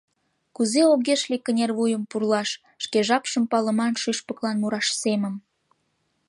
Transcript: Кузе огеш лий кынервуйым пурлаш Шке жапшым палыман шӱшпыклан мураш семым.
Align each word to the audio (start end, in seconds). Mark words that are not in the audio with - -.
Кузе 0.55 0.81
огеш 0.93 1.21
лий 1.29 1.41
кынервуйым 1.45 2.03
пурлаш 2.09 2.49
Шке 2.83 2.99
жапшым 3.07 3.43
палыман 3.51 3.93
шӱшпыклан 4.01 4.55
мураш 4.61 4.87
семым. 5.01 5.35